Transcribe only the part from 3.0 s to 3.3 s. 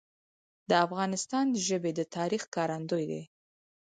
دي.